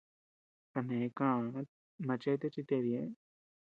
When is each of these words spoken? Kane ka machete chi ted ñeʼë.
Kane 0.71 0.99
ka 1.17 1.27
machete 2.07 2.45
chi 2.53 2.61
ted 2.69 2.83
ñeʼë. 2.91 3.09